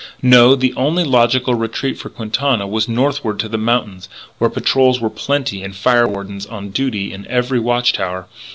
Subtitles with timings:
[0.23, 5.11] No; the only logical retreat for Quintana was northward to the mountains, where patrols were
[5.11, 8.25] plenty and fire wardens on duty in every watch tower.